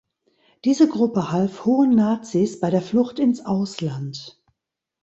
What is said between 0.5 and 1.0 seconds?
Diese